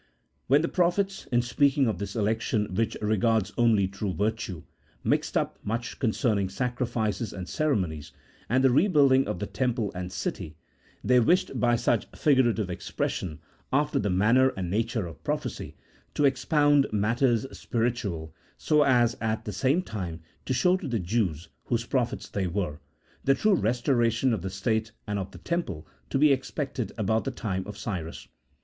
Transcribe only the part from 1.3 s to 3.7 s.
in speaking of this election which re gards